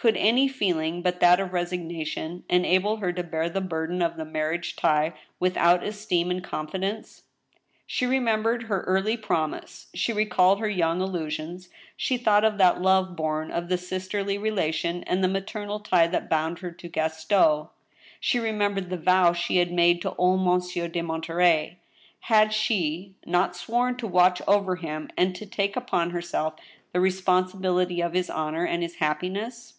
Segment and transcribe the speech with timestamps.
[0.00, 4.22] Could any feeling but that of resignation enable her to bear the burden of the
[4.22, 7.24] mar^ riage tie without esteem and confidence?
[7.84, 12.80] She remembered her early promise, she recalled her young illu sions, she thought of that
[12.80, 17.66] love bom of the sisterly relation, and the maternal tie that bound her to Gaston.
[18.20, 21.80] She remembered the vow she had made to old Monsieur de Monterey.
[22.20, 26.54] Had she not sworn to watch over him, and to take upon herself
[26.92, 29.74] the responsibility of his honor and his happiness